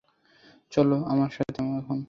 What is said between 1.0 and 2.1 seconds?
আমার সাথে এখন।